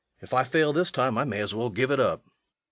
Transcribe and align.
If 0.19 0.33
I 0.33 0.45
fail 0.45 0.73
this 0.73 0.89
time 0.91 1.15
I 1.15 1.25
may 1.25 1.41
as 1.41 1.53
well 1.53 1.69
give 1.69 1.91
it 1.91 1.99
up. 1.99 2.23